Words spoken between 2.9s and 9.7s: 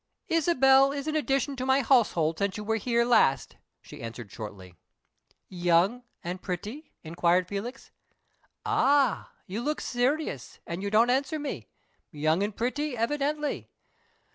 last," she answered shortly. "Young and pretty?" inquired Felix. "Ah! you